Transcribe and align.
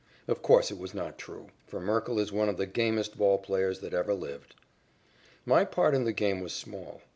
Of 0.27 0.41
course 0.41 0.71
it 0.71 0.79
was 0.79 0.95
not 0.95 1.19
true, 1.19 1.49
for 1.67 1.79
Merkle 1.79 2.17
is 2.17 2.31
one 2.31 2.49
of 2.49 2.57
the 2.57 2.65
gamest 2.65 3.19
ball 3.19 3.37
players 3.37 3.81
that 3.81 3.93
ever 3.93 4.15
lived. 4.15 4.55
My 5.45 5.63
part 5.63 5.93
in 5.93 6.05
the 6.05 6.11
game 6.11 6.41
was 6.41 6.53
small. 6.53 7.03